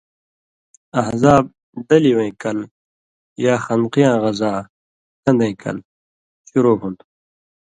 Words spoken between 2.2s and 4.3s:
کل) یا خندقیاں